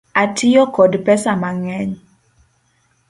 Atiyo 0.21 0.63
kod 0.75 0.91
pesa 1.05 1.31
mang'eny. 1.41 1.93